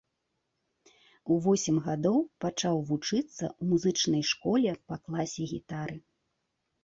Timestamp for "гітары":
5.55-5.97